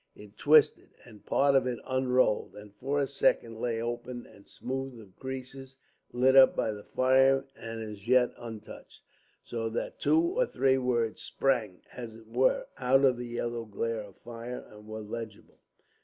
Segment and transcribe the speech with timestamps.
[0.15, 4.99] It twisted, and part of it unrolled, and for a second lay open and smooth
[4.99, 5.77] of creases,
[6.11, 9.03] lit up by the flame and as yet untouched;
[9.43, 14.01] so that two or three words sprang, as it were, out of a yellow glare
[14.01, 15.59] of fire and were legible.